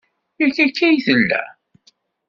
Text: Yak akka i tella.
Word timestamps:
Yak 0.39 0.57
akka 0.65 0.87
i 0.91 0.97
tella. 1.05 1.41